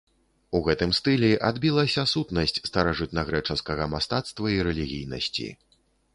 У 0.59 0.59
гэтым 0.67 0.93
стылі 0.99 1.29
адбілася 1.49 2.05
сутнасць 2.13 2.57
старажытнагрэчаскага 2.69 3.89
мастацтва 3.93 4.47
і 4.57 4.61
рэлігійнасці. 4.71 5.47